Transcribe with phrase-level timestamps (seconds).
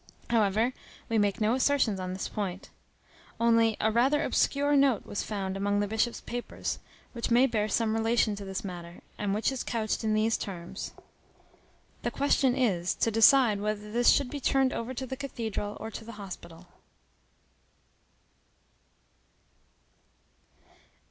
[0.31, 0.73] However,
[1.09, 2.71] we make no assertions on this point.
[3.39, 6.79] Only, a rather obscure note was found among the Bishop's papers,
[7.13, 10.93] which may bear some relation to this matter, and which is couched in these terms,
[11.99, 15.91] _"The question is, to decide whether this should be turned over to the cathedral or
[15.91, 16.65] to the hospital."